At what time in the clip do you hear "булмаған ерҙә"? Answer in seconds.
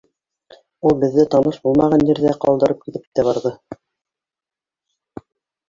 1.67-2.33